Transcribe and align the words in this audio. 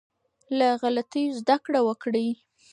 له 0.57 0.67
غلطيو 0.81 1.35
زده 1.39 1.55
کړه 1.65 1.79
وکړئ. 1.87 2.29